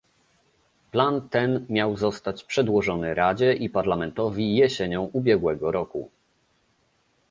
[0.91, 6.09] Plan ten miał zostać przedłożony Radzie i Parlamentowi jesienią ubiegłego roku